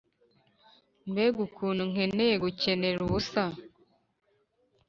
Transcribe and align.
mbega 1.09 1.39
ukuntu 1.47 1.83
nkeneye 1.91 2.35
gukenera 2.43 2.99
ubusa, 3.07 3.43